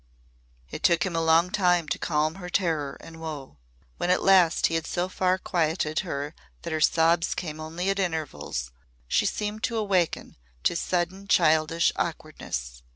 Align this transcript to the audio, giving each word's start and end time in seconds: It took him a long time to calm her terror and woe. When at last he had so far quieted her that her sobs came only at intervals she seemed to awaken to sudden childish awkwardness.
It 0.71 0.81
took 0.81 1.05
him 1.05 1.15
a 1.15 1.21
long 1.21 1.51
time 1.51 1.87
to 1.89 1.99
calm 1.99 2.33
her 2.41 2.49
terror 2.49 2.97
and 3.01 3.21
woe. 3.21 3.57
When 3.97 4.09
at 4.09 4.23
last 4.23 4.65
he 4.65 4.73
had 4.73 4.87
so 4.87 5.07
far 5.07 5.37
quieted 5.37 5.99
her 5.99 6.33
that 6.63 6.73
her 6.73 6.81
sobs 6.81 7.35
came 7.35 7.59
only 7.59 7.87
at 7.91 7.99
intervals 7.99 8.71
she 9.07 9.27
seemed 9.27 9.61
to 9.65 9.77
awaken 9.77 10.37
to 10.63 10.75
sudden 10.75 11.27
childish 11.27 11.91
awkwardness. 11.97 12.81